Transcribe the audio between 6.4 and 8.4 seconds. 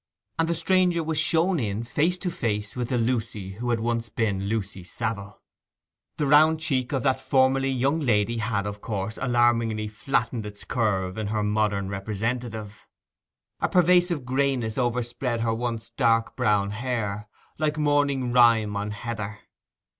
cheek of that formerly young lady